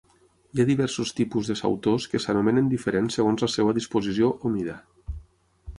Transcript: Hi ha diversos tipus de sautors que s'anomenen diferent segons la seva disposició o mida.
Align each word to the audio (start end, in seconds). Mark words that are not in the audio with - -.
Hi 0.55 0.61
ha 0.61 0.63
diversos 0.69 1.11
tipus 1.19 1.51
de 1.51 1.55
sautors 1.59 2.07
que 2.13 2.21
s'anomenen 2.25 2.73
diferent 2.73 3.11
segons 3.17 3.45
la 3.47 3.53
seva 3.59 3.79
disposició 3.81 4.33
o 4.51 4.55
mida. 4.59 4.79